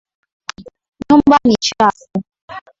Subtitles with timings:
[1.03, 2.09] Nyumba ni chafu.